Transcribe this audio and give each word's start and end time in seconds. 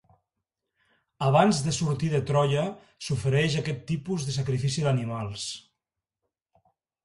Abans 1.27 1.59
de 1.65 1.73
sortir 1.79 2.09
de 2.15 2.21
Troia, 2.31 2.65
s'ofereix 3.09 3.61
aquest 3.63 3.87
tipus 3.95 4.27
de 4.31 4.37
sacrifici 4.41 4.89
d'animals. 4.89 5.49